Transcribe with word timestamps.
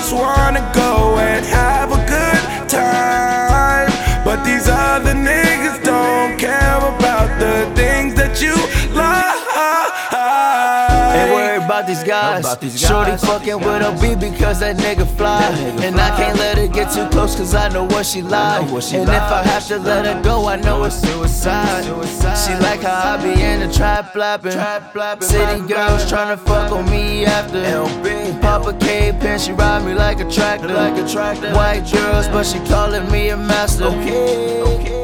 just 0.00 0.14
wanna 0.14 0.64
go 0.74 1.18
and 1.18 1.44
have 1.44 1.92
a 1.92 2.00
good 2.08 2.68
time. 2.70 3.90
But 4.24 4.42
these 4.44 4.66
other 4.66 5.12
niggas 5.12 5.84
don't 5.84 6.38
care 6.38 6.78
about 6.78 7.28
the 7.38 7.70
things 7.76 8.14
that 8.14 8.40
you 8.40 8.56
these 11.86 12.02
guys. 12.04 12.40
About 12.44 12.60
these 12.60 12.80
guys. 12.80 12.88
Shorty 12.88 13.16
fucking 13.16 13.58
with 13.58 13.82
a 13.82 13.92
B 14.00 14.14
because 14.14 14.60
that 14.60 14.76
nigga 14.76 15.06
fly. 15.16 15.40
That 15.40 15.54
nigga 15.58 15.84
and 15.84 16.00
I 16.00 16.16
can't 16.16 16.38
let 16.38 16.58
her 16.58 16.66
get 16.66 16.92
too 16.92 17.08
close 17.08 17.36
cause 17.36 17.54
I 17.54 17.68
know 17.68 17.84
what 17.84 18.06
she 18.06 18.22
like. 18.22 18.62
and 18.62 19.08
if 19.08 19.10
I 19.10 19.42
have 19.44 19.66
to 19.68 19.78
let 19.78 20.06
her 20.06 20.22
go, 20.22 20.46
I 20.46 20.56
know 20.56 20.84
it's 20.84 20.96
suicide. 20.96 21.84
Suicide. 21.84 22.36
She 22.36 22.62
like 22.62 22.80
how 22.80 23.14
I 23.14 23.22
be 23.22 23.40
in 23.42 23.60
the 23.60 23.72
trap 23.72 24.12
flapping. 24.12 24.52
City 24.52 25.60
girls 25.66 26.10
tryna 26.10 26.38
fuck 26.38 26.72
on 26.72 26.88
me 26.90 27.24
after. 27.26 27.60
Papa 28.40 28.76
K 28.80 29.12
pin, 29.20 29.38
she 29.38 29.52
ride 29.52 29.84
me 29.84 29.94
like 29.94 30.20
a 30.20 30.30
tractor. 30.30 30.68
Like 30.68 30.96
a 30.96 31.08
tractor. 31.08 31.52
White 31.54 31.90
girls, 31.92 32.28
but 32.28 32.44
she 32.44 32.58
calling 32.68 33.10
me 33.10 33.30
a 33.30 33.36
master. 33.36 33.84
Okay, 33.84 34.62
okay. 34.62 34.99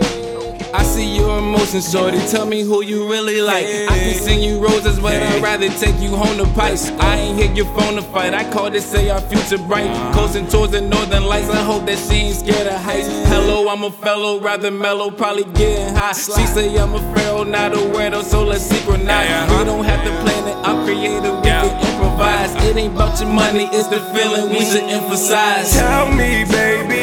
See 1.67 1.81
shorty. 1.81 2.19
Tell 2.28 2.47
me 2.47 2.62
who 2.62 2.84
you 2.84 3.11
really 3.11 3.41
like. 3.41 3.67
I 3.67 3.98
can 3.98 4.14
send 4.14 4.42
you 4.42 4.61
roses, 4.61 5.00
but 5.00 5.14
I'd 5.14 5.42
rather 5.42 5.69
take 5.69 5.98
you 6.00 6.11
home 6.11 6.36
to 6.39 6.47
Pice. 6.55 6.91
I 6.92 7.17
ain't 7.17 7.39
hit 7.39 7.56
your 7.56 7.67
phone 7.75 7.97
to 7.97 8.03
fight. 8.03 8.34
I 8.34 8.48
called 8.53 8.75
to 8.75 8.81
say 8.81 9.11
our 9.11 9.20
future 9.20 9.58
bright. 9.58 9.91
Coasting 10.14 10.47
towards 10.47 10.73
the 10.73 10.81
northern 10.81 11.25
lights. 11.25 11.50
I 11.50 11.64
hope 11.64 11.86
that 11.86 11.98
she 11.98 12.14
ain't 12.14 12.36
scared 12.36 12.69
of 12.69 12.81
heights. 12.81 13.08
Hello, 13.27 13.69
I'm 13.69 13.83
a 13.83 13.91
fellow, 13.91 14.39
rather 14.39 14.70
mellow, 14.70 15.11
probably 15.11 15.45
getting 15.58 15.95
high. 15.95 16.12
She 16.12 16.47
say 16.47 16.77
I'm 16.78 16.95
a 16.95 17.00
pharaoh, 17.14 17.42
not 17.42 17.73
a 17.73 17.78
weirdo, 17.78 18.23
so 18.23 18.45
let's 18.45 18.62
synchronize. 18.62 19.51
We 19.51 19.64
don't 19.64 19.84
have 19.84 20.05
to 20.05 20.11
plan 20.23 20.48
it, 20.48 20.56
I'm 20.67 20.84
creative, 20.86 21.36
we 21.36 21.42
can 21.42 21.67
improvise. 21.84 22.55
It 22.64 22.77
ain't 22.77 22.95
about 22.95 23.20
your 23.20 23.30
money, 23.30 23.69
it's 23.73 23.89
the 23.89 24.01
feeling 24.14 24.51
we 24.51 24.64
should 24.64 24.84
emphasize. 24.84 25.73
Tell 25.73 26.08
me, 26.12 26.45
baby, 26.45 26.95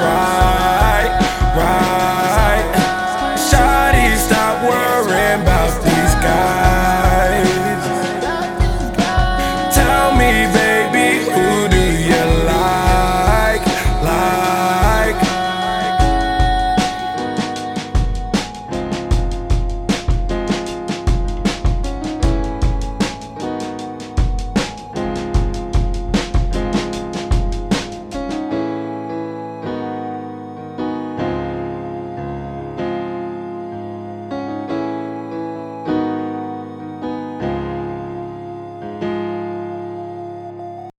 cry. 0.00 0.39